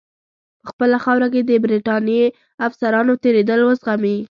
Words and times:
په 0.57 0.65
خپله 0.71 0.97
خاوره 1.03 1.27
کې 1.33 1.41
د 1.43 1.51
برټانیې 1.63 2.25
افسرانو 2.67 3.13
تېرېدل 3.23 3.59
وزغمي. 3.63 4.17